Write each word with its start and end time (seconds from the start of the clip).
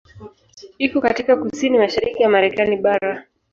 Iko 0.77 1.01
katika 1.01 1.35
kusini-mashariki 1.37 2.23
ya 2.23 2.29
Marekani 2.29 2.77
bara. 2.77 3.23